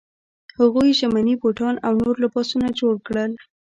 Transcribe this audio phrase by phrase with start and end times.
[0.59, 3.31] هغوی ژمني بوټان او نور لباسونه جوړ کړل.